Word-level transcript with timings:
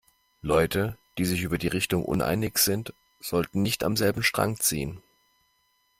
Leute, 0.41 0.97
die 1.19 1.25
sich 1.25 1.43
über 1.43 1.59
die 1.59 1.67
Richtung 1.67 2.03
uneinig 2.05 2.57
sind, 2.57 2.95
sollten 3.19 3.61
nicht 3.61 3.83
am 3.83 3.95
selben 3.95 4.23
Strang 4.23 4.55
ziehen. 4.59 5.03